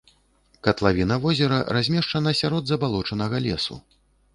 Катлавіна 0.67 1.19
возера 1.27 1.57
размешчана 1.79 2.37
сярод 2.43 2.63
забалочанага 2.75 3.35
лесу. 3.49 3.85